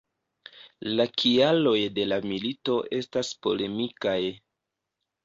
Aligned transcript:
La 0.99 1.05
kialoj 1.23 1.73
de 1.97 2.05
la 2.13 2.17
milito 2.29 2.79
estas 3.01 3.29
polemikaj. 3.47 4.17